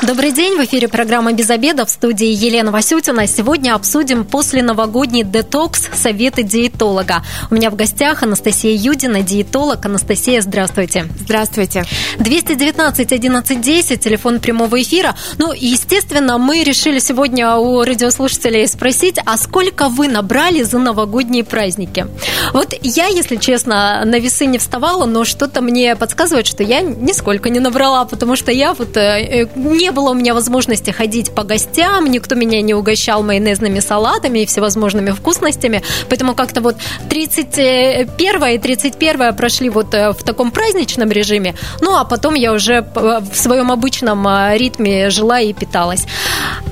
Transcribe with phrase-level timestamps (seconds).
[0.00, 3.26] Добрый день, в эфире программа «Без обеда» в студии Елена Васютина.
[3.26, 7.24] Сегодня обсудим после новогодний детокс советы диетолога.
[7.50, 9.84] У меня в гостях Анастасия Юдина, диетолог.
[9.84, 11.06] Анастасия, здравствуйте.
[11.18, 11.84] Здравствуйте.
[12.20, 15.16] 219 11 10, телефон прямого эфира.
[15.36, 22.06] Ну, естественно, мы решили сегодня у радиослушателей спросить, а сколько вы набрали за новогодние праздники?
[22.52, 27.50] Вот я, если честно, на весы не вставала, но что-то мне подсказывает, что я нисколько
[27.50, 31.44] не набрала, потому что я вот э, не не было у меня возможности ходить по
[31.44, 36.76] гостям, никто меня не угощал майонезными салатами и всевозможными вкусностями, поэтому как-то вот
[37.08, 42.82] 31 и 31 прошли вот э, в таком праздничном режиме, ну а потом я уже
[42.82, 46.04] в своем обычном э, ритме жила и питалась.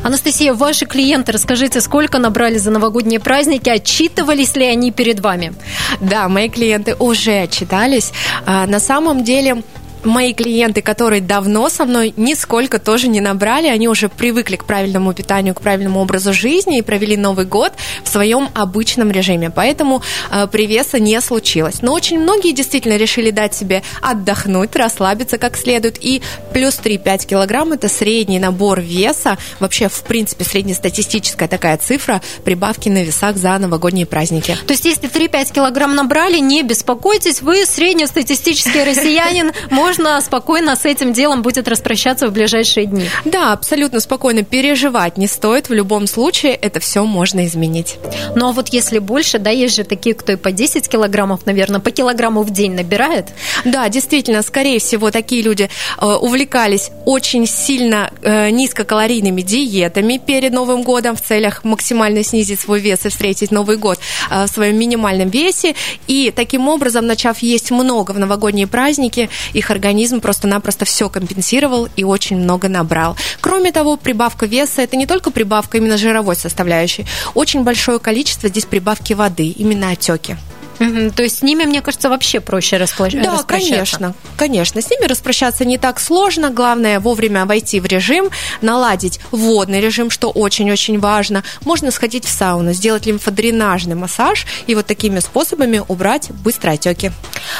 [0.04, 5.54] Анастасия, ваши клиенты, расскажите, сколько набрали за новогодние праздники, отчитывались ли они перед вами?
[6.00, 8.12] Да, мои клиенты уже отчитались.
[8.44, 9.62] А, на самом деле
[10.06, 15.12] мои клиенты, которые давно со мной нисколько тоже не набрали, они уже привыкли к правильному
[15.12, 17.72] питанию, к правильному образу жизни и провели Новый год
[18.04, 19.50] в своем обычном режиме.
[19.50, 21.82] Поэтому э, привеса не случилось.
[21.82, 25.98] Но очень многие действительно решили дать себе отдохнуть, расслабиться как следует.
[26.02, 29.38] И плюс 3-5 килограмм– это средний набор веса.
[29.60, 34.56] Вообще, в принципе, среднестатистическая такая цифра прибавки на весах за новогодние праздники.
[34.66, 40.84] То есть, если 3-5 килограмм набрали, не беспокойтесь, вы среднестатистический россиянин, может можно спокойно с
[40.84, 43.08] этим делом будет распрощаться в ближайшие дни.
[43.24, 45.68] Да, абсолютно спокойно переживать не стоит.
[45.68, 47.96] В любом случае это все можно изменить.
[48.34, 51.80] Ну а вот если больше, да, есть же такие, кто и по 10 килограммов, наверное,
[51.80, 53.28] по килограмму в день набирает.
[53.64, 60.82] Да, действительно, скорее всего, такие люди э, увлекались очень сильно э, низкокалорийными диетами перед Новым
[60.82, 63.98] годом в целях максимально снизить свой вес и встретить Новый год
[64.30, 65.74] э, в своем минимальном весе.
[66.06, 72.02] И таким образом, начав есть много в новогодние праздники, их организм просто-напросто все компенсировал и
[72.02, 73.16] очень много набрал.
[73.40, 77.06] Кроме того, прибавка веса– это не только прибавка именно жировой составляющей.
[77.34, 80.36] Очень большое количество здесь прибавки воды, именно отеки.
[80.78, 83.08] Угу, то есть с ними, мне кажется, вообще проще распла...
[83.10, 83.98] да, распрощаться.
[83.98, 84.82] Да, конечно, конечно.
[84.82, 86.50] С ними распрощаться не так сложно.
[86.50, 91.44] Главное вовремя войти в режим, наладить водный режим, что очень-очень важно.
[91.64, 97.12] Можно сходить в сауну, сделать лимфодренажный массаж и вот такими способами убрать быстрые отеки.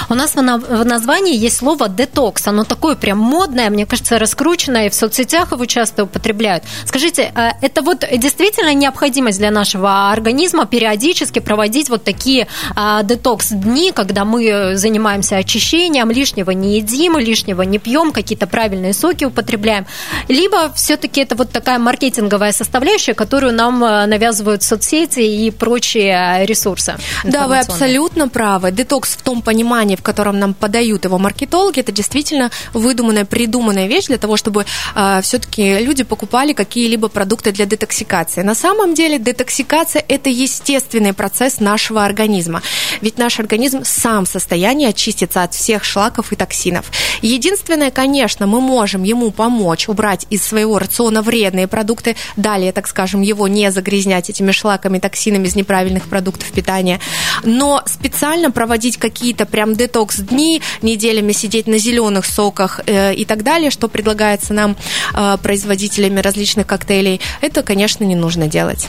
[0.08, 2.46] У нас в названии есть слово детокс.
[2.46, 6.64] Оно такое прям модное, мне кажется, раскрученное, и в соцсетях его часто употребляют.
[6.84, 13.92] Скажите, э, это вот действительно необходимость для нашего организма периодически проводить вот такие а, детокс-дни,
[13.92, 19.86] когда мы занимаемся очищением, лишнего не едим, лишнего не пьем, какие-то правильные соки употребляем.
[20.28, 26.96] Либо все-таки это вот такая маркетинговая составляющая, которую нам э, навязывают соцсети и прочие ресурсы.
[27.24, 28.70] Да, вы абсолютно правы.
[28.70, 34.06] Детокс в том понимании, в котором нам подают его маркетологи, это действительно выдуманная, придуманная вещь
[34.06, 38.42] для того, чтобы э, все-таки люди покупали какие-либо продукты для детоксикации.
[38.42, 42.62] На самом деле детоксикация– это естественный процесс нашего организма
[43.00, 46.90] ведь наш организм сам в состоянии очиститься от всех шлаков и токсинов.
[47.22, 53.20] Единственное, конечно, мы можем ему помочь убрать из своего рациона вредные продукты, далее, так скажем,
[53.22, 57.00] его не загрязнять этими шлаками, токсинами из неправильных продуктов питания,
[57.44, 63.70] но специально проводить какие-то прям детокс-дни, неделями сидеть на зеленых соках э, и так далее,
[63.70, 64.76] что предлагается нам
[65.14, 68.88] э, производителями различных коктейлей, это, конечно, не нужно делать.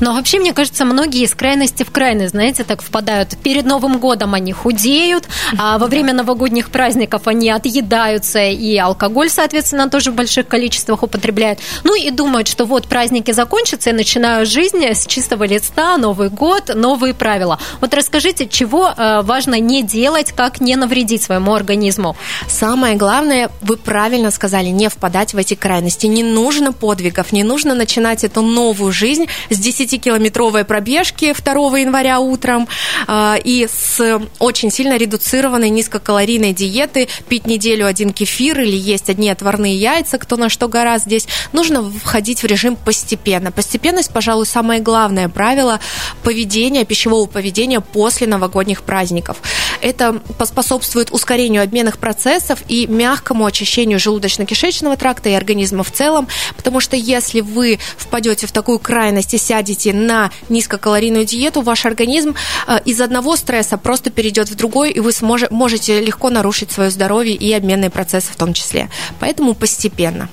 [0.00, 3.36] Но вообще, мне кажется, многие из крайности в крайность, знаете, так впадают.
[3.42, 5.28] Перед Новым годом они худеют,
[5.58, 11.60] а во время новогодних праздников они отъедаются, и алкоголь, соответственно, тоже в больших количествах употребляют.
[11.84, 16.72] Ну и думают, что вот праздники закончатся, и начинаю жизнь с чистого листа, Новый год,
[16.74, 17.58] новые правила.
[17.80, 22.16] Вот расскажите, чего э, важно не делать, как не навредить своему организму?
[22.48, 26.06] Самое главное, вы правильно сказали, не впадать в эти крайности.
[26.06, 32.68] Не нужно подвигов, не нужно начинать эту новую жизнь с 10-километровой пробежки 2 января утром
[33.06, 39.30] а, и с очень сильно редуцированной низкокалорийной диеты, пить неделю один кефир или есть одни
[39.30, 43.52] отварные яйца, кто на что гораздо здесь, нужно входить в режим постепенно.
[43.52, 45.80] Постепенность, пожалуй, самое главное правило
[46.22, 49.38] поведения, пищевого поведения после новогодних праздников.
[49.80, 56.80] Это поспособствует ускорению обменных процессов и мягкому очищению желудочно-кишечного тракта и организма в целом, потому
[56.80, 62.34] что если вы впадете в такую крайность и сядете на низкокалорийную диету, ваш организм
[62.66, 66.90] э, из одного стресса просто перейдет в другой, и вы сможете, можете легко нарушить свое
[66.90, 68.88] здоровье и обменные процессы в том числе.
[69.20, 70.28] Поэтому постепенно.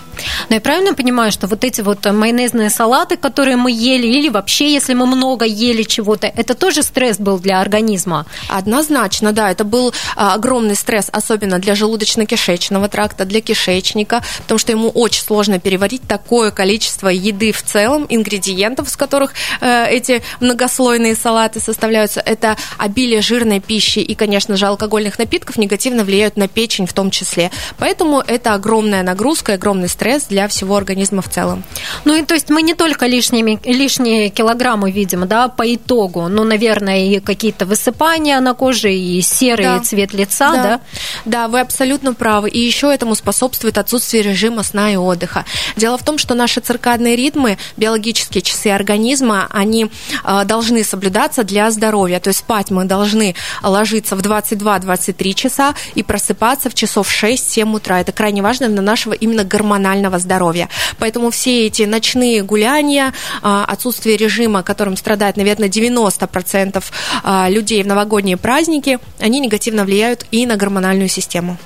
[0.50, 4.74] Но я правильно понимаю, что вот эти вот майонезные салаты, которые мы ели, или вообще,
[4.74, 8.26] если мы много ели чего-то, это тоже стресс был для организма?
[8.48, 14.72] Однозначно, да, это был а, огромный стресс, особенно для желудочно-кишечного тракта, для кишечника, потому что
[14.72, 21.16] ему очень сложно переварить такое количество еды в целом, ингредиентов, с которых э, эти многослойные
[21.16, 22.20] салаты составляются.
[22.20, 27.12] Это обилие жирной пищи и, конечно же, алкогольных напитков негативно влияют на печень в том
[27.12, 27.52] числе.
[27.78, 31.64] Поэтому это огромная нагрузка, огромный стресс для всего организма в целом.
[32.06, 36.44] Ну и то есть мы не только лишними, лишние килограммы видим, да, по итогу, ну,
[36.44, 39.80] наверное, и какие-то высыпания на коже, и серый да.
[39.80, 40.64] цвет лица, да.
[40.64, 40.82] да?
[41.26, 42.50] Да, вы абсолютно правы.
[42.50, 45.46] И еще этому способствует отсутствие режима сна и отдыха.
[45.76, 49.92] Дело в том, что наши циркадные ритмы, биологические часы организма, они
[50.24, 52.20] э, должны соблюдаться для здоровья.
[52.20, 58.00] То есть спать мы должны ложиться в 22-23 часа и просыпаться в часов 6-7 утра.
[58.00, 60.70] Это крайне важно для нашего именно гормонального здоровья.
[60.98, 66.84] Поэтому все эти ночные гуляния, э, отсутствие режима, которым страдает, наверное, 90%
[67.24, 71.58] э, людей в новогодние праздники, они негативно влияют и на гормональную систему.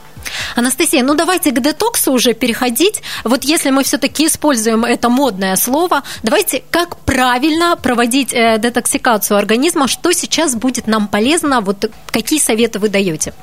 [0.56, 3.02] Анастасия, ну давайте к детоксу уже переходить.
[3.24, 9.88] Вот если мы все-таки используем это модное слово, давайте как правильно проводить э, детоксикацию организма,
[9.88, 13.34] что сейчас будет нам полезно, вот какие советы вы даете?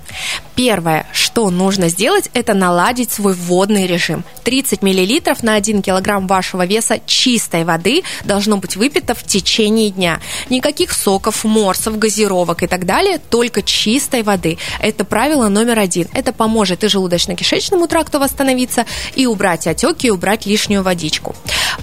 [0.55, 4.25] Первое, что нужно сделать, это наладить свой водный режим.
[4.45, 10.21] 30 миллилитров на 1 килограмм вашего веса чистой воды должно быть выпито в течение дня.
[10.49, 14.59] Никаких соков, морсов, газировок и так далее, только чистой воды.
[14.81, 16.09] Это правило номер один.
[16.15, 21.35] Это поможет и желудочно-кишечному тракту восстановиться, и убрать отеки, и убрать лишнюю водичку.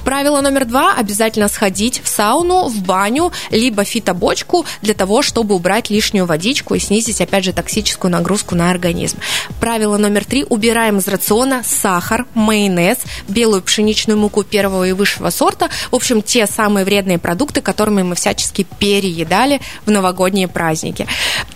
[0.04, 5.90] Правило номер два– обязательно сходить в сауну, в баню, либо фитобочку для того, чтобы убрать
[5.90, 9.18] лишнюю водичку и снизить, опять же, токсическую нагрузку на организм.
[9.60, 15.70] Правило номер три– убираем из рациона сахар, майонез, белую пшеничную муку первого и высшего сорта.
[15.92, 21.08] В общем, те самые вредные продукты, которыми мы всячески переедали в новогодние праздники.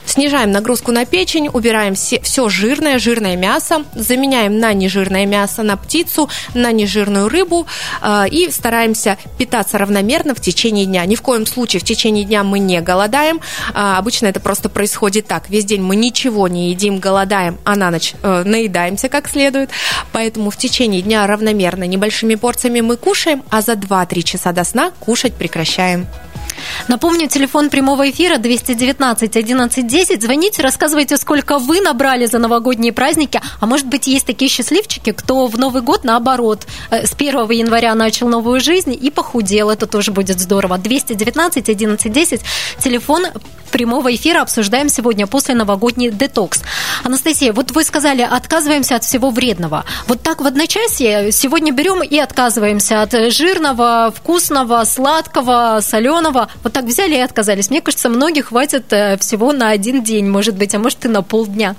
[0.06, 5.78] Снижаем нагрузку на печень, убираем все, все жирное, жирное мясо, заменяем на нежирное мясо, на
[5.78, 7.68] птицу, на нежирную рыбу
[8.02, 11.06] э, и стараемся питаться равномерно в течение дня.
[11.06, 13.40] Ни в коем случае в течение дня мы не голодаем.
[13.74, 15.50] Э, обычно это просто происходит так.
[15.50, 19.70] Весь день мы ничего не едим, голодаем, а на ночь э, наедаемся как следует.
[20.12, 24.92] Поэтому в течение дня равномерно небольшими порциями мы кушаем, а за 2-3 часа до сна
[25.00, 26.08] кушать прекращаем.
[26.88, 30.22] Напомню, телефон прямого эфира 219 11 10.
[30.22, 33.42] Звоните, рассказывайте, сколько вы набрали за новогодние праздники.
[33.60, 37.96] А может быть, есть такие счастливчики, кто в Новый год, наоборот, э, с 1 января
[37.96, 39.70] начал новую жизнь и похудел.
[39.70, 40.78] Это тоже будет здорово.
[40.78, 42.42] 219 11 10.
[42.84, 43.26] Телефон
[43.72, 46.62] прямого эфира обсуждаем сегодня после новогодний детокс.
[47.04, 49.86] Анастасия, вот вы сказали, отказываемся от всего вредного.
[50.08, 56.50] Вот так в одночасье сегодня берем и отказываемся от жирного, вкусного, сладкого, соленого.
[56.64, 57.70] Вот так взяли и отказались.
[57.70, 61.24] Мне кажется, многих хватит э, всего на один день, может быть, а может и на
[61.24, 61.76] полдня.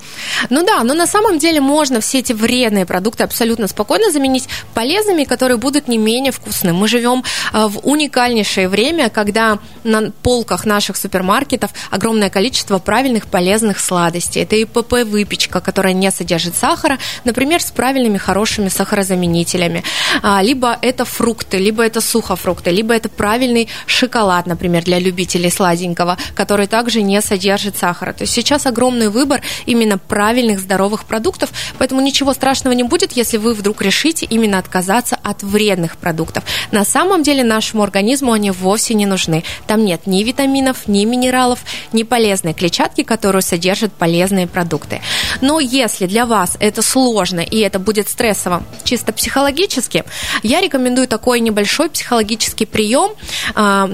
[0.50, 5.24] Ну да, но на самом деле можно все эти вредные продукты абсолютно спокойно заменить полезными,
[5.24, 6.74] которые будут не менее вкусными.
[6.74, 13.78] Мы живем э, в уникальнейшее время, когда на полках наших супермаркетов огромное количество правильных полезных
[13.78, 14.42] сладостей.
[14.42, 19.84] Это и ПП выпечка, которая не содержит сахара, например, с правильными хорошими сахарозаменителями.
[20.22, 26.18] А, либо это фрукты, либо это сухофрукты, либо это правильный шоколад, например, для любителей сладенького,
[26.34, 28.12] который также не содержит сахара.
[28.12, 33.36] То есть сейчас огромный выбор именно правильных здоровых продуктов, поэтому ничего страшного не будет, если
[33.36, 36.44] вы вдруг решите именно отказаться от вредных продуктов.
[36.70, 39.44] На самом деле нашему организму они вовсе не нужны.
[39.66, 41.60] Там нет ни витаминов, ни минералов,
[41.92, 45.00] ни полезной клетчатки, которую содержат полезные продукты.
[45.40, 50.04] Но если для вас это сложно и это будет стрессово чисто психологически,
[50.42, 53.12] я рекомендую такой небольшой психологический прием.
[53.54, 53.90] А,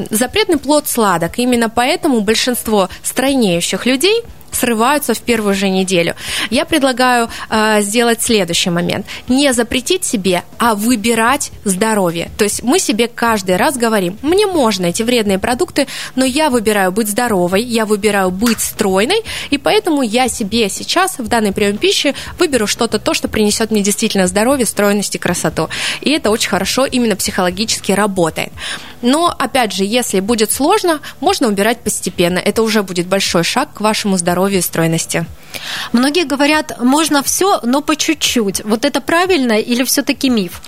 [0.58, 1.38] запретный плод сладок.
[1.38, 4.22] Именно поэтому большинство стройнеющих людей–
[4.58, 6.14] срываются в первую же неделю.
[6.50, 9.06] Я предлагаю э, сделать следующий момент.
[9.28, 12.30] Не запретить себе, а выбирать здоровье.
[12.36, 15.86] То есть мы себе каждый раз говорим, мне можно эти вредные продукты,
[16.16, 21.28] но я выбираю быть здоровой, я выбираю быть стройной, и поэтому я себе сейчас в
[21.28, 25.68] данный прием пищи выберу что-то, то, что принесет мне действительно здоровье, стройность и красоту.
[26.00, 28.52] И это очень хорошо именно психологически работает.
[29.02, 32.38] Но, опять же, если будет сложно, можно убирать постепенно.
[32.38, 35.26] Это уже будет большой шаг к вашему здоровью и стройности.
[35.92, 38.64] Многие говорят, можно все, но по чуть-чуть.
[38.64, 40.60] Вот это правильно или все-таки миф?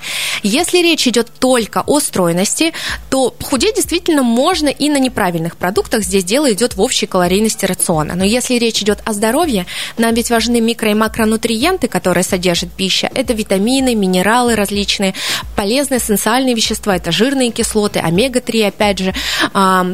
[0.42, 2.72] Если речь идет только о стройности,
[3.10, 6.02] то похудеть действительно можно и на неправильных продуктах.
[6.02, 8.14] Здесь дело идет в общей калорийности рациона.
[8.14, 9.66] Но если речь идет о здоровье,
[9.98, 13.10] нам ведь важны микро- и макронутриенты, которые содержит пища.
[13.14, 15.14] Это витамины, минералы различные,
[15.56, 19.14] полезные эссенциальные вещества, это жирные кислоты, омега-3, опять же.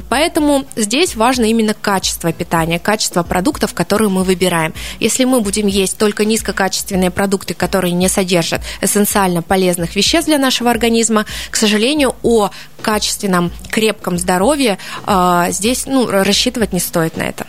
[0.09, 4.75] Поэтому здесь важно именно качество питания, качество продуктов, которые мы выбираем.
[5.01, 10.71] Если мы будем есть только низкокачественные продукты, которые не содержат эссенциально полезных веществ для нашего
[10.71, 12.51] организма, к сожалению, о
[12.83, 17.47] качественном, крепком здоровье а, здесь ну, рассчитывать не стоит на это.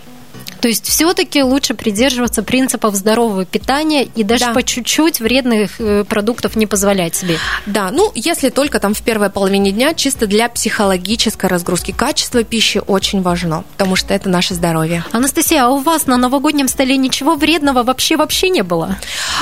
[0.60, 4.54] То есть все-таки лучше придерживаться принципов здорового питания и даже да.
[4.54, 7.38] по чуть-чуть вредных э, продуктов не позволять себе.
[7.66, 11.92] Да, ну если только там в первой половине дня чисто для психологической разгрузки.
[11.92, 15.04] Качество пищи очень важно, потому что это наше здоровье.
[15.12, 18.98] Анастасия, а у вас на новогоднем столе ничего вредного вообще-вообще не было?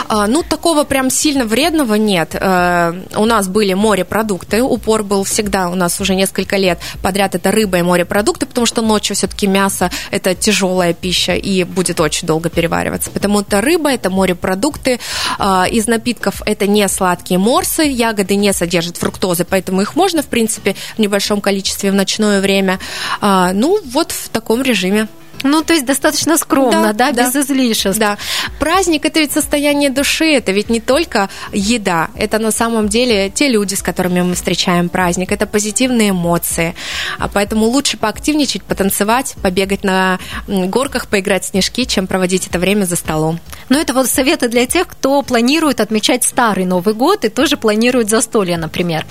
[0.08, 2.36] А, ну, такого прям сильно вредного нет.
[2.40, 7.52] А, у нас были морепродукты, упор был всегда у нас уже несколько лет подряд это
[7.52, 11.05] рыба и морепродукты, потому что ночью все-таки мясо это тяжелая пища
[11.36, 13.12] и будет очень долго перевариваться.
[13.12, 15.00] Потому что рыба это морепродукты,
[15.38, 20.28] а, из напитков это не сладкие морсы, ягоды не содержат фруктозы, поэтому их можно, в
[20.28, 22.80] принципе, в небольшом количестве в ночное время.
[23.22, 25.08] Ну, вот в таком режиме.
[25.46, 28.00] Ну, то есть достаточно скромно, да, да, да без излишеств.
[28.00, 28.18] Да.
[28.60, 33.48] Праздник– это ведь состояние души, это ведь не только еда, это на самом деле те
[33.48, 36.76] люди, с которыми мы встречаем праздник, это позитивные эмоции.
[37.20, 42.86] А поэтому лучше поактивничать, потанцевать, побегать на горках, поиграть в снежки, чем проводить это время
[42.86, 43.40] за столом.
[43.70, 48.10] Ну, это вот советы для тех, кто планирует отмечать старый Новый год и тоже планирует
[48.10, 49.06] застолье, например.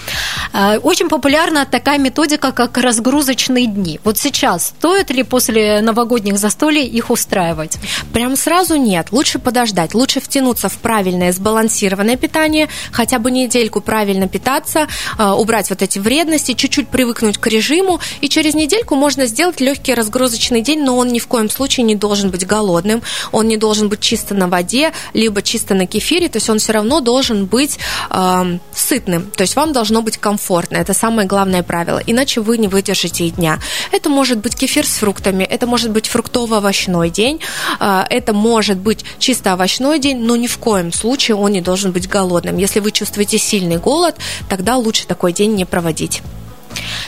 [0.56, 3.98] А, очень популярна такая методика, как разгрузочные дни.
[4.04, 7.78] Вот сейчас стоит ли после новогодних застолий их устраивать?
[8.12, 9.08] Прям сразу нет.
[9.10, 9.94] Лучше подождать.
[9.94, 14.86] Лучше втянуться в правильное сбалансированное питание, хотя бы недельку правильно питаться,
[15.18, 19.92] а, убрать вот эти вредности, чуть-чуть привыкнуть к режиму, и через недельку можно сделать легкий
[19.92, 23.88] разгрузочный день, но он ни в коем случае не должен быть голодным, он не должен
[23.88, 27.78] быть чисто на воде, либо чисто на кефире, то есть он все равно должен быть
[28.10, 32.68] э, сытным, то есть вам должно быть комфортно, это самое главное правило, иначе вы не
[32.68, 33.58] выдержите и дня.
[33.92, 37.40] Это может быть кефир с фруктами, это может быть фруктово-овощной день.
[37.80, 41.92] А, это может быть чисто овощной день, но ни в коем случае он не должен
[41.92, 42.58] быть голодным.
[42.58, 44.16] Если вы чувствуете сильный голод,
[44.48, 46.22] тогда лучше такой день не проводить.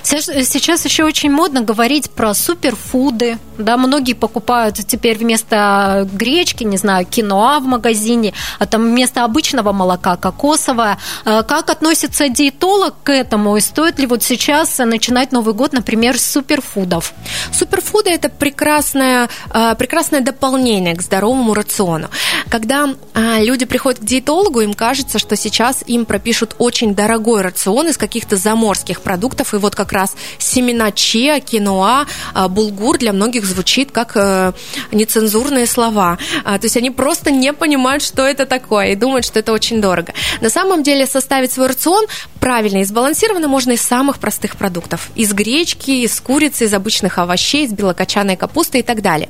[0.03, 3.39] Сейчас еще очень модно говорить про суперфуды.
[3.59, 9.73] Да, многие покупают теперь вместо гречки, не знаю, киноа в магазине, а там вместо обычного
[9.73, 10.99] молока кокосовое.
[11.25, 13.57] А как относится диетолог к этому?
[13.57, 17.13] И стоит ли вот сейчас начинать Новый год, например, с суперфудов?
[17.53, 22.09] Суперфуды– это прекрасное, а, прекрасное дополнение к здоровому рациону.
[22.49, 27.97] Когда люди приходят к диетологу, им кажется, что сейчас им пропишут очень дорогой рацион из
[27.97, 33.91] каких-то заморских продуктов, и вот как раз семена чиа, киноа, а, булгур для многих звучит
[33.91, 34.53] как э,
[34.93, 36.19] нецензурные слова.
[36.45, 39.81] А, то есть они просто не понимают, что это такое, и думают, что это очень
[39.81, 40.13] дорого.
[40.41, 42.07] На самом деле составить свой рацион
[42.41, 45.11] правильно и сбалансированно можно из самых простых продуктов.
[45.15, 49.29] Из гречки, из курицы, из обычных овощей, из белокочанной капусты и так далее.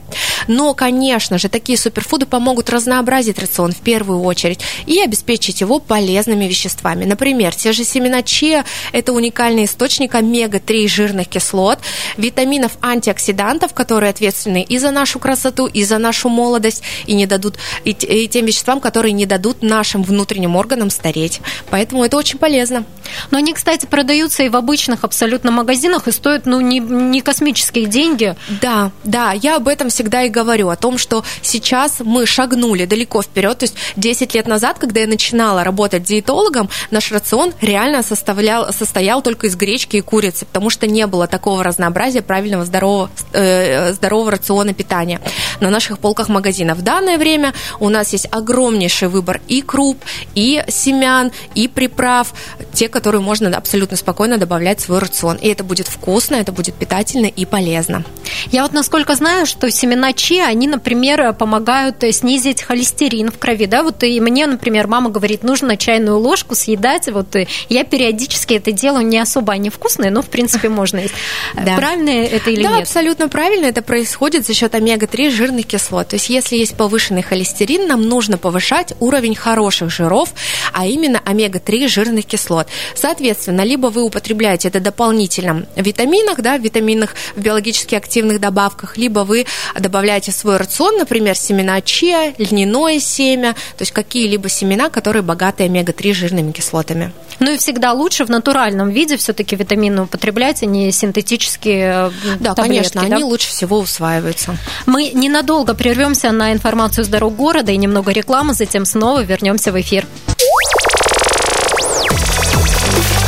[0.48, 6.44] Но, конечно же, такие суперфуды помогут разнообразить рацион в первую очередь и обеспечить его полезными
[6.44, 7.04] веществами.
[7.04, 11.78] Например, те же семена чиа– это уникальный источник омега-3 жирных кислот,
[12.16, 17.56] витаминов, антиоксидантов, которые ответственны и за нашу красоту, и за нашу молодость, и не дадут
[17.84, 21.40] и, и тем веществам, которые не дадут нашим внутренним органам стареть.
[21.70, 22.84] Поэтому это очень полезно.
[23.30, 27.86] Но они, кстати, продаются и в обычных абсолютно магазинах и стоят, ну, не, не космические
[27.86, 28.34] деньги.
[28.60, 33.22] Да, да, я об этом всегда и говорю, о том, что сейчас мы шагнули далеко
[33.22, 33.58] вперед.
[33.58, 39.22] То есть 10 лет назад, когда я начинала работать диетологом, наш рацион реально составлял, состоял
[39.22, 44.30] только из гречки и курицы, потому что не было такого разнообразия правильного здорового, э, здорового
[44.30, 45.20] рациона питания
[45.60, 46.78] на наших полках магазинов.
[46.78, 49.98] В данное время у нас есть огромнейший выбор и круп,
[50.34, 52.32] и семян, и приправ,
[52.72, 55.36] те, которые можно абсолютно спокойно добавлять в свой рацион.
[55.36, 58.04] И это будет вкусно, это будет питательно и полезно.
[58.52, 63.82] Я вот насколько знаю, что семена чи, они, например, помогают снизить холестерин в крови, да,
[63.82, 67.34] вот и мне, например, мама говорит, нужно чайную ложку съедать, вот
[67.68, 71.14] я периодически это делаю, не особо они вкусные, но, в принципе, можно есть.
[71.54, 71.76] Да.
[71.76, 72.78] Правильно это или да, нет?
[72.78, 77.22] Да, абсолютно правильно, это происходит за счет омега-3 жирных кислот, то есть если есть повышенный
[77.22, 80.34] холестерин, нам нужно повышать уровень хороших жиров,
[80.72, 82.68] а именно омега-3 жирных кислот.
[82.94, 88.96] Соответственно, либо вы употребляете это дополнительно в витаминах, да, в витаминах, в биологически активных добавках,
[88.96, 89.46] либо вы
[89.78, 95.64] добавляете в свой рацион, например, семена чиа, льняное семя, то есть какие-либо семена, которые богаты
[95.64, 97.12] омега-3 жирными кислотами.
[97.38, 102.60] Ну и всегда лучше в натуральном виде все-таки витамины употреблять, а не синтетические Да, таблетки,
[102.68, 103.16] конечно, да?
[103.16, 104.56] они лучше всего усваиваются.
[104.86, 109.80] Мы ненадолго прервемся на информацию с дорог города и немного рекламы, затем снова вернемся в
[109.80, 110.06] эфир.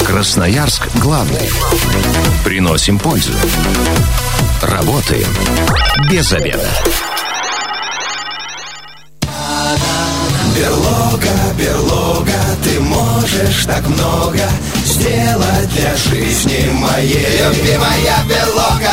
[0.05, 1.51] Красноярск главный.
[2.45, 3.33] Приносим пользу.
[4.63, 5.29] Работаем
[6.11, 6.69] без обеда.
[10.57, 11.98] Берлога, берлога,
[13.29, 14.41] можешь так много
[14.85, 17.41] сделать для жизни моей.
[17.55, 18.93] Любимая берлога,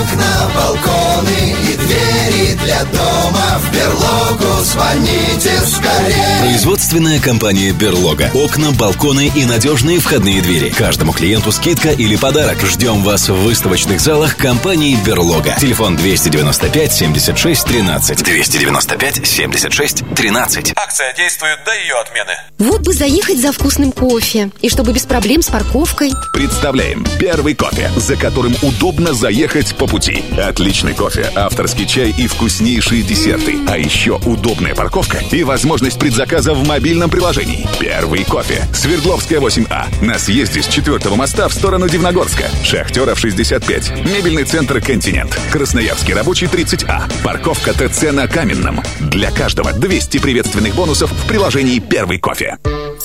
[0.00, 3.60] окна, балконы и двери для дома.
[3.60, 6.40] В берлогу звоните скорее.
[6.40, 8.30] Производственная компания «Берлога».
[8.34, 10.70] Окна, балконы и надежные входные двери.
[10.70, 12.60] Каждому клиенту скидка или подарок.
[12.62, 15.56] Ждем вас в выставочных залах компании «Берлога».
[15.60, 18.22] Телефон 295 76 13.
[18.24, 20.72] 295 76 13.
[20.76, 22.36] Акция действует до ее отмены.
[22.58, 24.50] Вот бы заехать за вкусным кофе.
[24.62, 26.10] И чтобы без проблем с парковкой.
[26.32, 30.24] Представляем первый кофе, за которым удобно заехать по пути.
[30.38, 33.58] Отличный кофе, авторский чай и вкуснейшие десерты.
[33.68, 37.68] А еще удобная парковка и возможность предзаказа в мобильном приложении.
[37.78, 38.64] Первый кофе.
[38.72, 40.02] Свердловская 8А.
[40.02, 42.44] На съезде с 4 моста в сторону Дивногорска.
[42.64, 43.90] Шахтеров 65.
[44.06, 45.38] Мебельный центр «Континент».
[45.52, 47.02] Красноярский рабочий 30А.
[47.22, 48.82] Парковка ТЦ на Каменном.
[49.00, 52.56] Для каждого 200 приветственных бонусов в приложении «Первый кофе».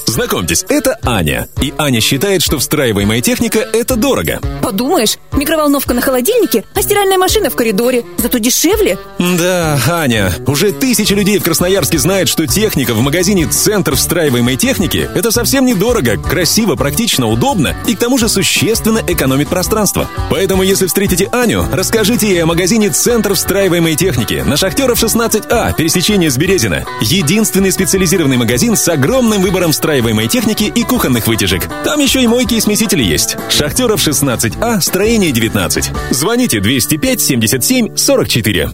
[0.06, 1.48] Знакомьтесь, это Аня.
[1.62, 4.40] И Аня считает, что встраиваемая техника– это дорого.
[4.62, 8.04] Подумаешь, микроволновка на холодильнике, а стиральная машина в коридоре.
[8.18, 8.98] Зато дешевле.
[9.20, 15.10] Да, Аня, уже тысячи людей в Красноярске знают, что техника в магазине «Центр встраиваемой техники»–
[15.16, 20.08] это совсем недорого, красиво, практично, удобно и к тому же существенно экономит пространство.
[20.30, 26.30] Поэтому, если встретите Аню, расскажите ей о магазине «Центр встраиваемой техники» на Шахтеров 16А, пересечение
[26.30, 26.86] с Березина.
[27.02, 31.68] Единственный специализированный магазин с огромным выбором встраиваемой техники и кухонных вытяжек.
[31.84, 33.36] Там еще и мойки и смесители есть.
[33.50, 35.92] Шахтеров 16А, строение 19.
[36.12, 38.70] Звоните 205 77 44.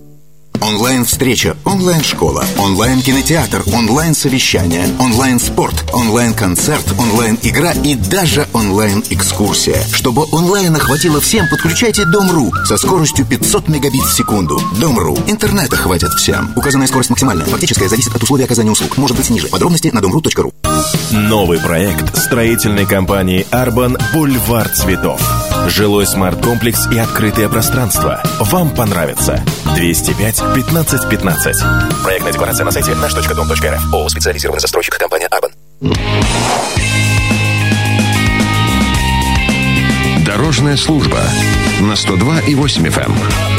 [0.59, 9.81] Онлайн-встреча, онлайн-школа, онлайн-кинотеатр, онлайн-совещание, онлайн-спорт, онлайн-концерт, онлайн-игра и даже онлайн-экскурсия.
[9.93, 14.59] Чтобы онлайна хватило всем, подключайте Дом.ру со скоростью 500 мегабит в секунду.
[14.81, 15.17] Дом.ру.
[15.27, 16.51] Интернета хватит всем.
[16.57, 17.45] Указанная скорость максимальная.
[17.45, 18.97] Фактическая зависит от условий оказания услуг.
[18.97, 19.47] Может быть ниже.
[19.47, 20.51] Подробности на домру.ру.
[21.11, 25.21] Новый проект строительной компании «Арбан» «Бульвар цветов».
[25.67, 28.21] Жилой смарт-комплекс и открытое пространство.
[28.39, 29.43] Вам понравится.
[29.75, 31.55] 205 15 15.
[32.03, 33.93] Проектная декларация на сайте наш.дом.рф.
[33.93, 35.51] ООО «Специализированный застройщик» компания «Абан».
[40.25, 41.19] Дорожная служба
[41.79, 43.56] на 102,8 FM.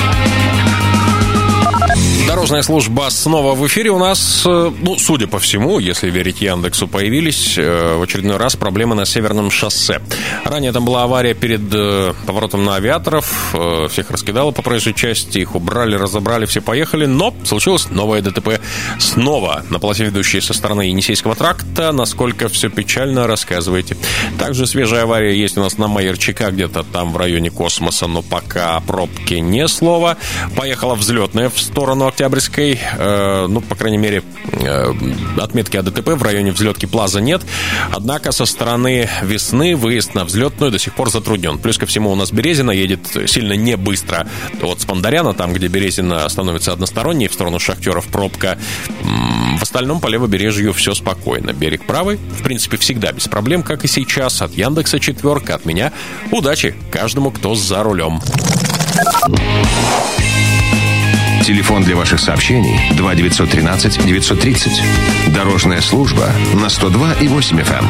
[2.29, 3.90] Дорожная служба снова в эфире.
[3.90, 8.55] У нас, э, ну, судя по всему, если верить Яндексу, появились э, в очередной раз
[8.55, 10.01] проблемы на Северном шоссе.
[10.44, 13.55] Ранее там была авария перед э, поворотом на авиаторов.
[13.90, 17.07] Всех раскидало по проезжей части, их убрали, разобрали, все поехали.
[17.07, 18.61] Но случилось новое ДТП
[18.99, 21.92] снова на полосе, ведущей со стороны Енисейского тракта.
[21.92, 23.97] Насколько все печально, рассказывайте.
[24.38, 28.79] Также свежая авария есть у нас на Майерчика, где-то там в районе космоса, но пока
[28.81, 30.16] пробки не слова.
[30.57, 34.93] Поехала взлетная в сторону Октябрьской, э, ну, по крайней мере, э,
[35.39, 37.43] отметки о ДТП в районе взлетки Плаза нет.
[37.93, 41.59] Однако со стороны весны выезд на взлетную до сих пор затруднен.
[41.59, 44.27] Плюс ко всему у нас Березина едет сильно не быстро
[44.63, 48.59] от Спандаряна, там, где Березина становится односторонней, в сторону шахтеров пробка.
[49.59, 51.53] В остальном по левобережью все спокойно.
[51.53, 54.43] Берег правый, в принципе, всегда без проблем, как и сейчас.
[54.43, 55.93] От Яндекса четверка, от меня
[56.31, 58.21] удачи каждому, кто за рулем.
[61.49, 64.83] Телефон для ваших сообщений 2 913 930.
[65.29, 67.87] Дорожная служба на 102,8 FM.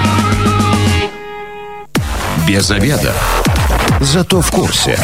[2.46, 3.12] Без обеда.
[4.00, 4.96] Зато в курсе.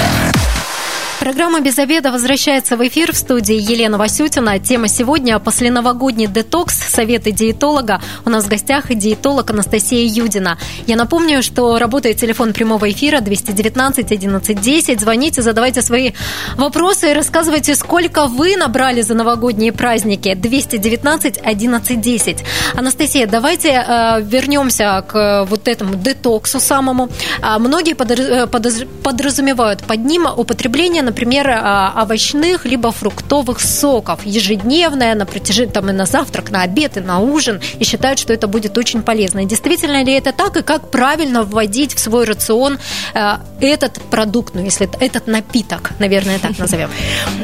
[1.24, 4.58] Программа «Без обеда» возвращается в эфир в студии Елена Васютина.
[4.58, 8.02] Тема сегодня– посленовогодний детокс, советы диетолога.
[8.26, 10.58] У нас в гостях диетолог Анастасия Юдина.
[10.86, 15.00] Я напомню, что работает телефон прямого эфира 219 11 10.
[15.00, 16.12] Звоните, задавайте свои
[16.58, 20.34] вопросы и рассказывайте, сколько вы набрали за новогодние праздники.
[20.34, 22.44] 219 11 10.
[22.76, 27.08] Анастасия, давайте э, вернемся к вот этому детоксу самому.
[27.40, 31.13] А, многие подр- подоз- подразумевают под ним употребление, например,
[31.48, 37.00] а, овощных либо фруктовых соков ежедневное на протяжении там и на завтрак, на обед и
[37.00, 39.40] на ужин и считают, что это будет очень полезно.
[39.40, 42.78] И действительно ли это так и как правильно вводить в свой рацион
[43.14, 46.90] э, этот продукт, ну если этот напиток, наверное, так назовем.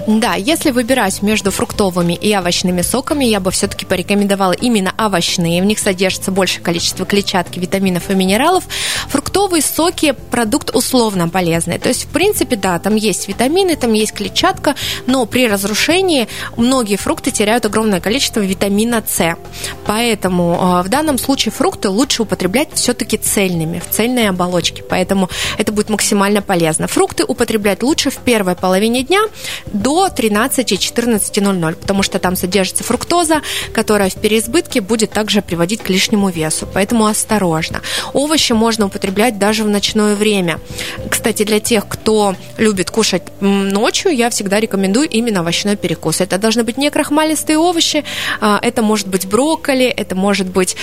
[0.07, 5.63] Да, если выбирать между фруктовыми и овощными соками, я бы все-таки порекомендовала именно овощные.
[5.63, 8.65] В них содержится большее количество клетчатки, витаминов и минералов.
[9.09, 11.79] Фруктовые соки– продукт условно полезный.
[11.79, 14.75] То есть, в принципе, да, там есть витамины, там есть клетчатка,
[15.07, 19.37] но при разрушении многие фрукты теряют огромное количество витамина С.
[19.87, 24.83] Поэтому э, в данном случае фрукты лучше употреблять все-таки цельными, в цельной оболочке.
[24.83, 26.87] Поэтому это будет максимально полезно.
[26.87, 29.21] Фрукты употреблять лучше в первой половине дня
[29.67, 36.29] до 13-14.00, потому что там содержится фруктоза, которая в переизбытке будет также приводить к лишнему
[36.29, 36.69] весу.
[36.73, 37.81] Поэтому осторожно.
[38.13, 40.61] Овощи можно употреблять даже в ночное время.
[41.11, 46.21] Кстати, для тех, кто любит кушать ночью, я всегда рекомендую именно овощной перекус.
[46.21, 48.05] Это должны быть не крахмалистые овощи,
[48.41, 50.77] а, это может быть брокколи, это может быть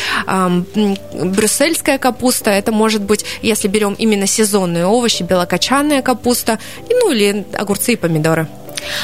[1.14, 7.94] брюссельская капуста, это может быть, если берем именно сезонные овощи, белокочанная капуста, ну или огурцы
[7.94, 8.48] и помидоры.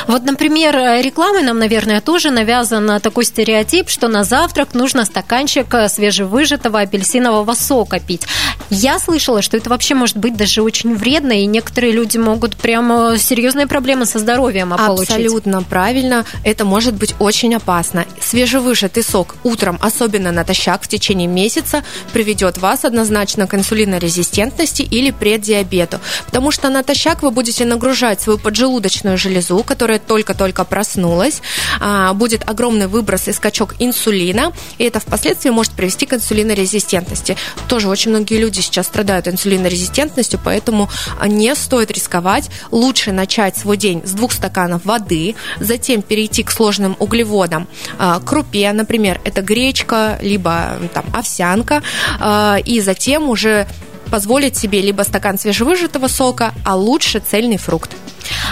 [0.08, 6.80] Вот, например, рекламой нам, наверное, тоже навязан такой стереотип, что на завтрак нужно стаканчик свежевыжатого
[6.82, 8.24] апельсинового сока пить.
[8.70, 13.18] Я слышала, что это вообще может быть даже очень вредно, и некоторые люди могут прямо
[13.18, 15.10] серьезные проблемы со здоровьем получить.
[15.10, 16.26] Абсолютно правильно.
[16.44, 18.06] Это может быть очень опасно.
[18.22, 21.84] Свежевыжатый сок утром, особенно натощак в течение месяца,
[22.14, 26.00] приведет вас однозначно к инсулинорезистентности или преддиабету.
[26.26, 31.42] Потому что натощак вы будете нагружать свою поджелудочную железу, которая только-только проснулась,
[31.80, 37.38] а, будет огромный выброс и скачок инсулина, и это впоследствии может привести к инсулинорезистентности.
[37.68, 40.90] Тоже очень многие люди сейчас страдают инсулинорезистентностью, поэтому
[41.26, 42.50] не стоит рисковать.
[42.72, 48.72] Лучше начать свой день с двух стаканов воды, затем перейти к сложным углеводам, а, крупе,
[48.72, 51.84] например, это гречка, либо там овсянка,
[52.20, 53.68] а, и затем уже
[54.12, 57.92] позволить себе либо стакан свежевыжатого сока, а лучше цельный фрукт.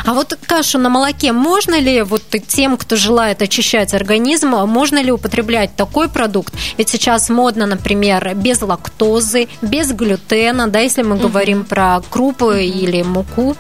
[0.06, 5.12] А вот кашу на молоке можно ли вот тем, кто желает очищать организм, можно ли
[5.12, 6.54] употреблять такой продукт?
[6.78, 13.02] Ведь сейчас модно, например, без лактозы, без глютена, да, если мы говорим про крупы или
[13.02, 13.56] муку.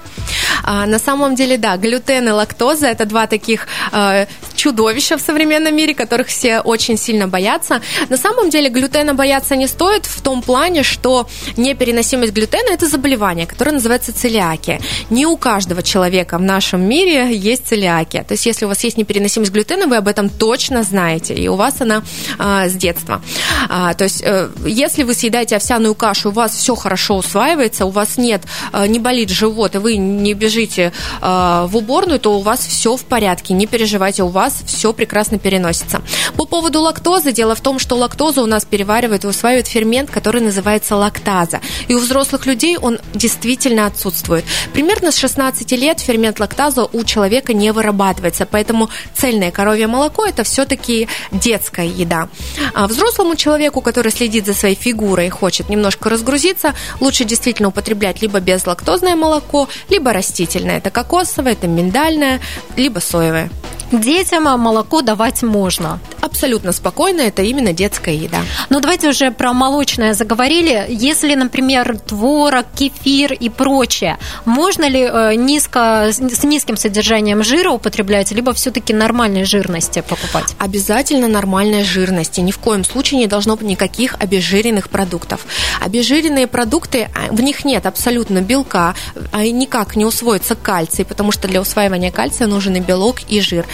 [0.63, 5.75] А, на самом деле, да, глютен и лактоза– это два таких э, чудовища в современном
[5.75, 7.81] мире, которых все очень сильно боятся.
[8.09, 13.47] На самом деле глютена бояться не стоит в том плане, что непереносимость глютена– это заболевание,
[13.47, 14.79] которое называется целиакия.
[15.09, 18.23] Не у каждого человека в нашем мире есть целиакия.
[18.23, 21.55] То есть, если у вас есть непереносимость глютена, вы об этом точно знаете, и у
[21.55, 22.03] вас она
[22.39, 23.21] э, с детства.
[23.69, 27.89] А, то есть, э, если вы съедаете овсяную кашу, у вас все хорошо усваивается, у
[27.89, 32.41] вас нет, э, не болит живот, и вы не бежите э, в уборную, то у
[32.41, 36.01] вас все в порядке, не переживайте, у вас все прекрасно переносится.
[36.35, 40.41] По поводу лактозы, дело в том, что лактозу у нас переваривает и усваивает фермент, который
[40.41, 41.61] называется лактаза.
[41.87, 44.45] И у взрослых людей он действительно отсутствует.
[44.73, 50.43] Примерно с 16 лет фермент лактаза у человека не вырабатывается, поэтому цельное коровье молоко это
[50.43, 52.29] все-таки детская еда.
[52.73, 58.21] А взрослому человеку, который следит за своей фигурой и хочет немножко разгрузиться, лучше действительно употреблять
[58.21, 60.77] либо безлактозное молоко, либо растительное.
[60.77, 62.39] Это кокосовое, это миндальное,
[62.75, 63.49] либо соевое.
[63.91, 65.99] Детям молоко давать можно.
[66.21, 68.37] Абсолютно спокойно, это именно детская еда.
[68.69, 70.85] Но давайте уже про молочное заговорили.
[70.87, 78.31] Если, например, творог, кефир и прочее, можно ли э, низко, с низким содержанием жира употреблять,
[78.31, 80.55] либо все-таки нормальной жирности покупать?
[80.57, 82.39] Обязательно нормальной жирности.
[82.39, 85.45] Ни в коем случае не должно быть никаких обезжиренных продуктов.
[85.81, 88.95] Обезжиренные продукты, а, в них нет абсолютно белка,
[89.33, 93.65] а никак не усвоится кальций, потому что для усваивания кальция нужен и белок, и жир.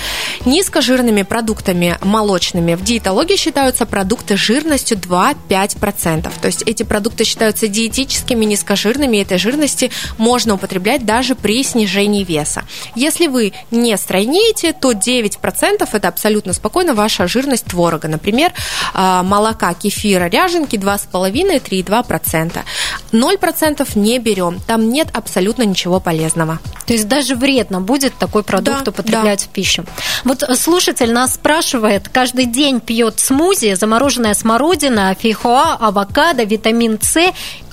[0.46, 6.32] Низкожирными продуктами молочными в диетологии считаются продукты жирностью 2-5%.
[6.42, 12.24] То есть эти продукты считаются диетическими, низкожирными, и этой жирности можно употреблять даже при снижении
[12.24, 12.64] веса.
[12.96, 18.08] Если вы не стройнеете, то 9% это абсолютно спокойно ваша жирность творога.
[18.08, 18.54] Например,
[18.94, 22.64] а, молока, кефира, ряженки 2,5-3,2%.
[23.12, 26.60] 0% не берем, там нет абсолютно ничего полезного.
[26.86, 29.84] То есть даже вредно будет такой продукт Да, употреблять в пищу.
[30.24, 37.18] Вот э, слушатель нас спрашивает, каждый день пьет смузи, замороженная смородина, фейхоа, авокадо, витамин С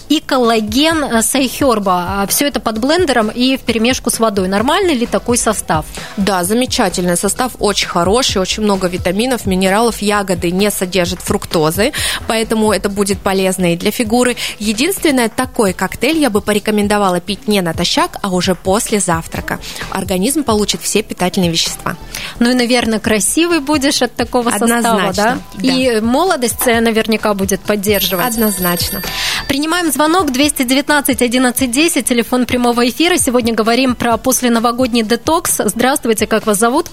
[0.09, 2.27] и коллаген э, сайхерба.
[2.29, 4.49] Все это под блендером и в перемешку с водой.
[4.49, 5.87] Нормальный ли такой состав?
[6.17, 11.93] Да, замечательный состав, очень хороший, очень много витаминов, минералов, ягоды не содержат фруктозы,
[12.27, 14.37] поэтому это будет полезно и для фигуры.
[14.59, 19.59] Единственное, такой коктейль я бы порекомендовала пить не натощак, а уже после завтрака.
[19.91, 21.97] Организм получит все питательные вещества.
[22.39, 24.91] Ну и, наверное, красивый будешь от такого состава, да?
[24.91, 25.73] Однозначно, да.
[25.73, 28.27] И молодость наверняка будет поддерживать.
[28.27, 29.03] Однозначно.
[29.49, 33.17] Принимаем звонок 219 1110, телефон прямого эфира.
[33.17, 35.61] Сегодня говорим про посленовогодний детокс.
[35.65, 36.87] Здравствуйте, как вас зовут?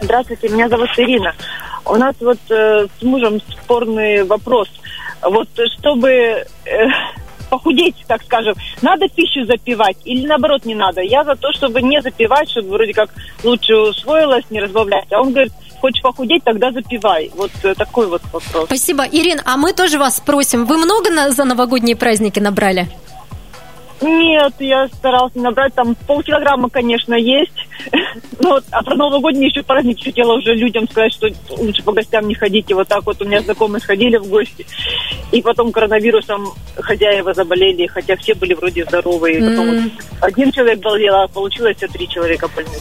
[0.00, 1.34] Здравствуйте, меня зовут Ирина.
[1.84, 4.68] У нас вот э, с мужем спорный вопрос.
[5.22, 6.44] Вот э, чтобы э,
[7.50, 11.00] похудеть, так скажем, надо пищу запивать или наоборот не надо?
[11.00, 13.10] Я за то, чтобы не запивать, чтобы вроде как
[13.44, 15.12] лучше усвоилось, не разбавлять.
[15.12, 15.52] А он говорит,
[15.86, 17.30] хочешь похудеть, тогда запивай.
[17.36, 18.66] Вот э, такой вот вопрос.
[18.66, 19.04] Спасибо.
[19.04, 22.88] Ирин, а мы тоже вас спросим, вы много на- за новогодние праздники набрали?
[24.00, 27.52] Нет, я старался набрать там полкилограмма, конечно, есть.
[28.40, 32.28] Но вот, а про новогодние еще праздники хотела уже людям сказать, что лучше по гостям
[32.28, 32.74] не ходите.
[32.74, 34.66] Вот так вот у меня знакомые сходили в гости.
[35.32, 39.38] И потом коронавирусом хозяева заболели, хотя все были вроде здоровые.
[39.38, 42.80] И потом вот один человек болел, а получилось все три человека больных.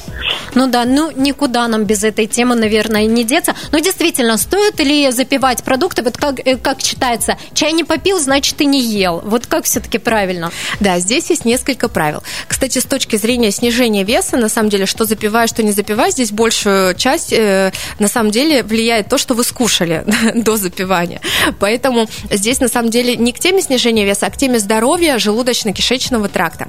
[0.53, 3.55] Ну да, ну никуда нам без этой темы, наверное, не деться.
[3.71, 6.01] Но действительно, стоит ли запивать продукты?
[6.01, 9.21] Вот как, э, как считается, чай не попил, значит, и не ел.
[9.23, 10.51] Вот как все-таки правильно?
[10.79, 12.23] Да, здесь есть несколько правил.
[12.47, 16.31] Кстати, с точки зрения снижения веса, на самом деле, что запивай, что не запивай, здесь
[16.31, 20.03] большую часть, э, на самом деле, влияет то, что вы скушали
[20.35, 21.21] до запивания.
[21.59, 26.27] Поэтому здесь, на самом деле, не к теме снижения веса, а к теме здоровья желудочно-кишечного
[26.27, 26.67] тракта.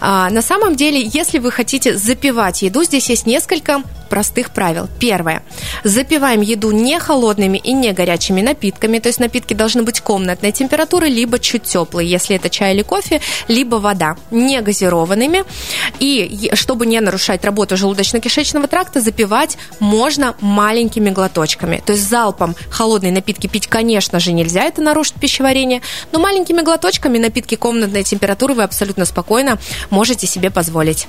[0.00, 3.82] А, на самом деле, если вы хотите запивать еду, здесь есть несколько
[4.14, 4.88] простых правил.
[5.00, 5.42] Первое.
[5.82, 11.08] Запиваем еду не холодными и не горячими напитками, то есть напитки должны быть комнатной температуры,
[11.08, 15.42] либо чуть теплые, если это чай или кофе, либо вода, не газированными.
[15.98, 21.82] И чтобы не нарушать работу желудочно-кишечного тракта, запивать можно маленькими глоточками.
[21.84, 27.18] То есть залпом холодные напитки пить, конечно же, нельзя, это нарушит пищеварение, но маленькими глоточками
[27.18, 29.58] напитки комнатной температуры вы абсолютно спокойно
[29.90, 31.08] можете себе позволить.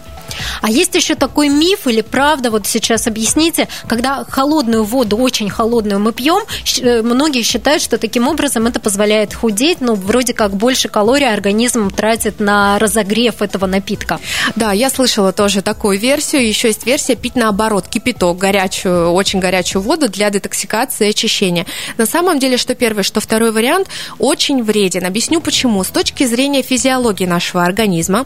[0.64, 6.00] А есть еще такой миф или правда, вот сейчас объясните, когда холодную воду, очень холодную
[6.00, 6.44] мы пьем,
[6.82, 11.90] э, многие считают, что таким образом это позволяет худеть, но вроде как больше калорий организм
[11.90, 14.20] тратит на разогрев этого напитка.
[14.56, 16.48] Да, я слышала тоже такую версию.
[16.48, 21.66] Еще есть версия пить наоборот кипяток, горячую, очень горячую воду для детоксикации и очищения.
[21.98, 23.88] На самом деле, что первый, что второй вариант
[24.20, 25.06] очень вреден.
[25.06, 25.84] Объясню почему.
[25.84, 28.26] С точки зрения физиологии нашего организма,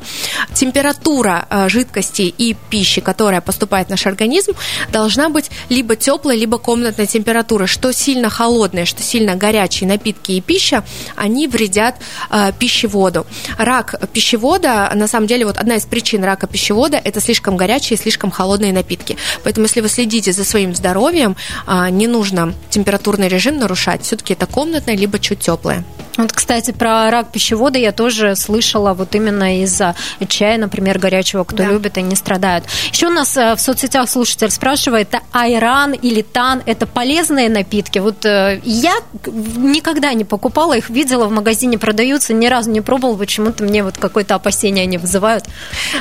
[0.54, 4.49] температура э, жидкости и пищи, которая поступает в наш организм,
[4.92, 7.68] должна быть либо теплой, либо комнатной температуры.
[7.68, 10.84] Что сильно холодные, что сильно горячие напитки и пища,
[11.16, 11.96] они вредят
[12.30, 13.26] э, пищеводу.
[13.58, 18.02] Рак пищевода, на самом деле, вот одна из причин рака пищевода– это слишком горячие и
[18.02, 19.18] слишком холодные напитки.
[19.44, 21.36] Поэтому, если вы следите за своим здоровьем,
[21.66, 24.04] а, не нужно температурный режим нарушать.
[24.04, 25.84] Все-таки это комнатное, либо чуть теплое.
[26.20, 29.96] Вот, кстати, про рак пищевода я тоже слышала вот именно из-за
[30.28, 32.66] чая, например, горячего, кто любит и не страдают.
[32.92, 38.00] Еще у нас э, в соцсетях слушатель спрашивает, айран или тан– это полезные напитки?
[38.00, 43.16] Вот э, я никогда не покупала их, видела в магазине продаются, ни разу не пробовала,
[43.16, 45.46] почему-то мне вот какое-то опасение они вызывают.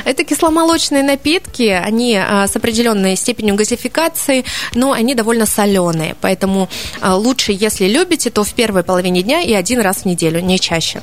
[0.03, 6.67] Это кисломолочные напитки, они а, с определенной степенью газификации, но они довольно соленые, поэтому
[7.01, 11.01] лучше, если любите, то в первой половине дня и один раз в неделю, не чаще.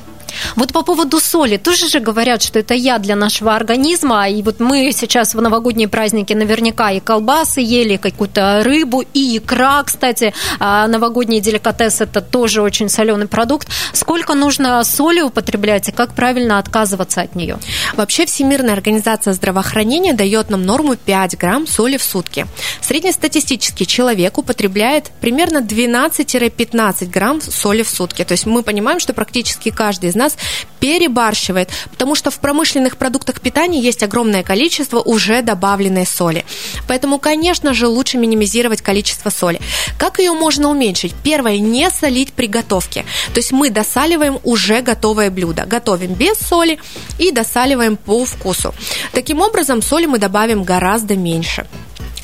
[0.55, 4.59] Вот по поводу соли, тоже же говорят, что это яд для нашего организма, и вот
[4.59, 10.87] мы сейчас в новогодние праздники наверняка и колбасы ели, какую-то рыбу, и икра, кстати, а
[10.87, 13.67] новогодний деликатес это тоже очень соленый продукт.
[13.93, 17.57] Сколько нужно соли употреблять и как правильно отказываться от нее?
[17.95, 22.45] Вообще Всемирная организация здравоохранения дает нам норму 5 грамм соли в сутки.
[22.81, 28.23] Среднестатистический человек употребляет примерно 12-15 грамм соли в сутки.
[28.23, 30.37] То есть мы понимаем, замечаем, что практически каждый из нас
[30.79, 36.45] перебарщивает, потому что в промышленных продуктах питания есть огромное количество уже добавленной соли.
[36.87, 39.59] Поэтому, конечно же, лучше минимизировать количество соли.
[39.97, 41.13] Как ее можно уменьшить?
[41.23, 43.05] Первое, не солить при готовке.
[43.33, 45.65] То есть мы досаливаем уже готовое блюдо.
[45.65, 46.79] Готовим без соли
[47.19, 48.73] и досаливаем по вкусу.
[49.13, 51.65] Таким образом, соли мы добавим гораздо меньше.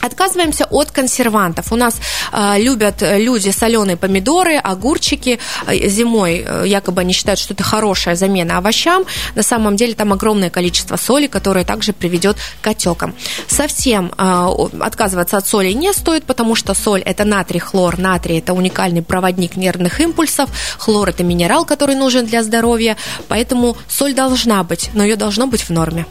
[0.03, 1.71] Отказываемся от консервантов.
[1.71, 1.95] У нас
[2.33, 5.39] э, любят люди соленые помидоры, огурчики.
[5.65, 9.05] Э, зимой э, якобы они считают, что это хорошая замена овощам.
[9.35, 13.15] На самом деле там огромное количество соли, которое также приведет к отекам.
[13.47, 14.47] Совсем э,
[14.81, 17.97] отказываться от соли не стоит, потому что соль это натрий, хлор.
[17.97, 20.49] Натрий это уникальный проводник нервных импульсов.
[20.79, 22.97] Хлор это минерал, который нужен для здоровья.
[23.29, 26.05] Поэтому соль должна быть, но ее должно быть в норме.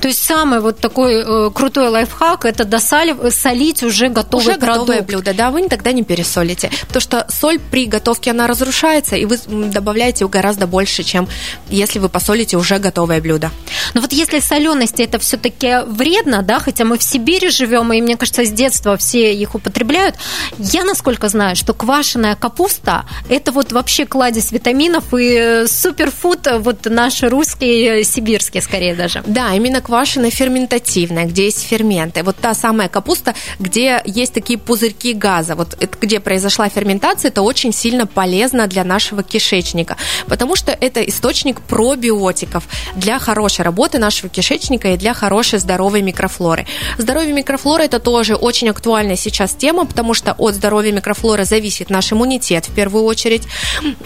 [0.00, 4.88] То есть самый вот такой э, крутой лайфхак– это досалив, солить уже готовый уже продукт.
[4.88, 6.70] готовое блюдо, да, вы тогда не пересолите.
[6.86, 11.28] Потому что соль при готовке, она разрушается, и вы добавляете гораздо больше, чем
[11.68, 13.50] если вы посолите уже готовое блюдо.
[13.94, 18.16] Но вот если солености это все-таки вредно, да, хотя мы в Сибири живем, и мне
[18.16, 20.14] кажется, с детства все их употребляют,
[20.58, 27.22] я насколько знаю, что квашеная капуста– это вот вообще кладезь витаминов и суперфуд вот наш
[27.22, 29.22] русский, сибирский скорее даже.
[29.26, 32.22] Да, именно квашеная ферментативная, где есть ферменты.
[32.22, 35.54] Вот та самая капуста, где есть такие пузырьки газа.
[35.54, 39.96] Вот где произошла ферментация, это очень сильно полезно для нашего кишечника,
[40.26, 42.64] потому что это источник пробиотиков
[42.96, 46.66] для хорошей работы нашего кишечника и для хорошей здоровой микрофлоры.
[46.98, 52.12] Здоровье микрофлоры это тоже очень актуальная сейчас тема, потому что от здоровья микрофлоры зависит наш
[52.12, 53.44] иммунитет в первую очередь.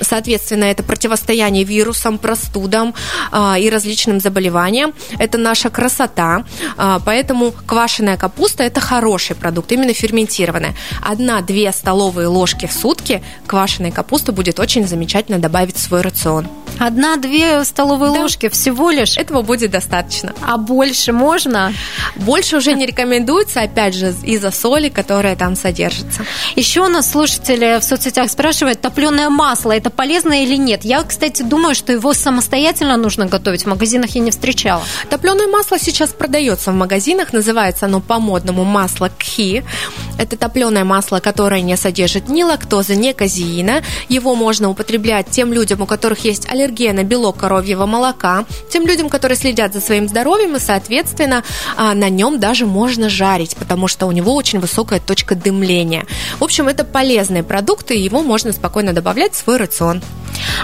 [0.00, 2.94] Соответственно, это противостояние вирусам, простудам
[3.32, 4.94] э, и различным заболеваниям.
[5.18, 6.44] Это наша красота.
[6.76, 10.74] А, поэтому квашеная капуста– это хороший продукт, именно ферментированная.
[11.00, 16.46] Одна-две столовые ложки в сутки квашеной капусты будет очень замечательно добавить в свой рацион.
[16.78, 18.20] Одна-две столовые да.
[18.20, 19.16] ложки всего лишь?
[19.16, 20.34] Этого будет достаточно.
[20.42, 21.72] А больше можно?
[22.16, 26.24] Больше уже не рекомендуется, опять же, из-за соли, которая там содержится.
[26.56, 30.84] Еще у нас слушатели в соцсетях спрашивают, топленое масло, это полезно или нет?
[30.84, 33.62] Я, кстати, думаю, что его самостоятельно нужно готовить.
[33.62, 34.82] В магазинах я не встречала.
[35.08, 39.64] Топленое масло сейчас продается в магазинах, называется оно по-модному масло кхи.
[40.18, 43.82] Это топленое масло, которое не содержит ни лактозы, ни казеина.
[44.08, 49.08] Его можно употреблять тем людям, у которых есть аллергия на белок коровьего молока, тем людям,
[49.08, 51.44] которые следят за своим здоровьем, и, соответственно,
[51.76, 56.06] а, на нем даже можно жарить, потому что у него очень высокая точка дымления.
[56.38, 60.02] В общем, это полезные продукты, и его можно спокойно добавлять в свой рацион.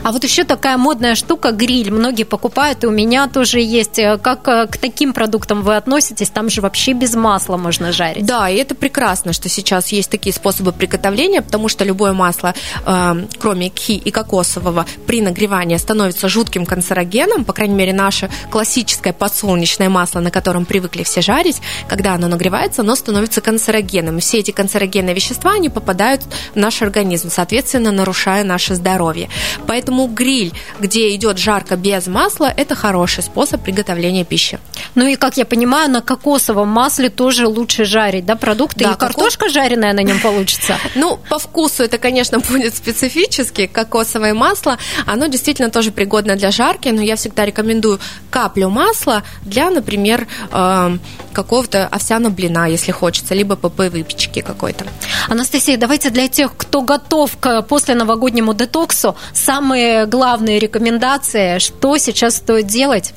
[0.02, 1.90] А вот еще такая модная штука гриль.
[1.90, 3.98] Многие покупают, и у меня тоже есть.
[3.98, 6.31] Э, как э, к таким продуктам вы относитесь?
[6.31, 8.24] Там же вообще без масла можно жарить.
[8.24, 12.55] Да, и это прекрасно, что сейчас есть такие способы приготовления, потому что любое масло,
[12.87, 17.44] э, кроме кхи и кокосового, при нагревании становится жутким канцерогеном.
[17.44, 22.81] По крайней мере, наше классическое подсолнечное масло, на котором привыкли все жарить, когда оно нагревается,
[22.81, 24.16] оно становится канцерогеном.
[24.16, 26.22] И все эти канцерогенные вещества, они попадают
[26.55, 29.29] в наш организм, соответственно, нарушая наше здоровье.
[29.66, 34.59] Поэтому гриль, где идет жарко без масла, это хороший способ приготовления пищи.
[34.94, 38.84] Ну и, как я понимаю, на кокосовом масле тоже лучше жарить, да, продукты?
[38.84, 39.52] Да, и картошка кокос...
[39.54, 40.76] жареная на нем получится?
[40.94, 43.66] Ну, по вкусу это, конечно, будет специфически.
[43.66, 49.70] Кокосовое масло, оно действительно тоже пригодно для жарки, но я всегда рекомендую каплю масла для,
[49.70, 51.00] например, эм,
[51.32, 54.86] какого-то овсяного блина, если хочется, либо ПП выпечки какой-то.
[55.28, 62.36] Анастасия, давайте для тех, кто готов к после новогоднему детоксу, самые главные рекомендации, что сейчас
[62.36, 63.14] стоит делать?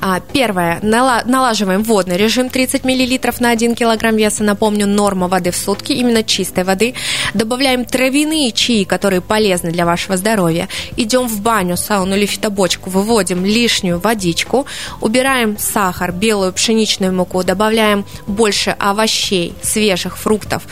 [0.00, 0.78] А, первое.
[0.82, 4.44] Налаживаем водный режим 30 мл на 1 кг веса.
[4.44, 6.94] Напомню, норма воды в сутки, именно чистой воды.
[7.34, 10.68] Добавляем травяные чаи, которые полезны для вашего здоровья.
[10.96, 14.66] Идем в баню, сауну или фитобочку, выводим лишнюю водичку.
[15.00, 17.42] Убираем сахар, белую пшеничную муку.
[17.42, 20.62] Добавляем больше овощей, свежих фруктов.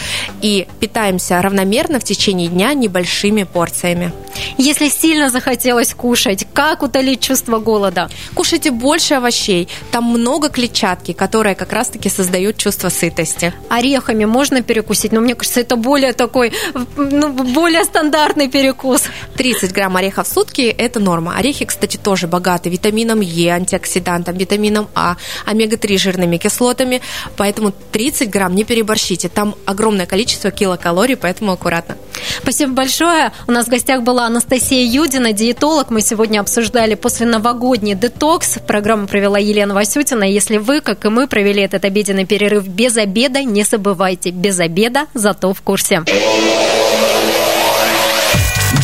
[0.40, 4.12] И питаемся равномерно в течение дня небольшими порциями.
[4.56, 8.08] Если сильно захотелось кушать, как утолить чувство голода?
[8.34, 9.68] Кушайте больше овощей.
[9.90, 13.52] Там много клетчатки, которая как раз-таки создает чувство сытости.
[13.68, 16.52] Орехами можно перекусить, но мне кажется, это более такой,
[16.96, 19.04] ну, более стандартный перекус.
[19.36, 21.36] 30 грамм орехов в сутки– это норма.
[21.36, 27.00] Орехи, кстати, тоже богаты витамином Е, антиоксидантом, витамином А, омега-3 жирными кислотами,
[27.36, 29.28] поэтому 30 грамм не переборщите.
[29.28, 31.96] Там огромное количество килокалорий, поэтому аккуратно.
[32.42, 33.32] Спасибо большое.
[33.46, 35.90] У нас в гостях была Анастасия Юдина, диетолог.
[35.90, 38.58] Мы сегодня обсуждали после новогодний детокс.
[38.68, 40.24] Программу провела Елена Васютина.
[40.24, 45.06] Если вы, как и мы, провели этот обеденный перерыв без обеда, не забывайте, без обеда,
[45.14, 46.02] зато в курсе.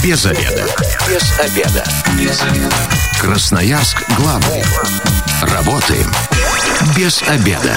[0.02, 0.64] Без обеда.
[1.06, 1.84] Без обеда.
[2.18, 2.74] Без обеда.
[3.20, 4.64] Красноярск главный.
[5.42, 6.10] Работаем
[6.96, 7.76] без обеда.